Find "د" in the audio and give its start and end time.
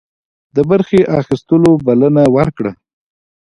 0.55-0.57